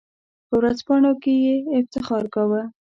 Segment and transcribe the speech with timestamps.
[0.47, 2.61] په ورځپاڼو کې یې افتخار کاوه.